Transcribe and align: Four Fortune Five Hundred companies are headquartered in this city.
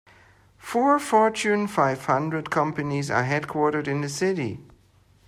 Four 0.57 0.97
Fortune 0.97 1.67
Five 1.67 2.05
Hundred 2.05 2.49
companies 2.49 3.11
are 3.11 3.23
headquartered 3.23 3.87
in 3.87 4.01
this 4.01 4.15
city. 4.15 4.59